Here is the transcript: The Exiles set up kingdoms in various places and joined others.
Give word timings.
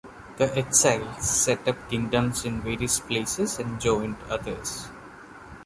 The 0.37 0.57
Exiles 0.57 1.29
set 1.29 1.67
up 1.67 1.87
kingdoms 1.87 2.43
in 2.43 2.61
various 2.63 2.99
places 2.99 3.59
and 3.59 3.79
joined 3.79 4.15
others. 4.31 4.87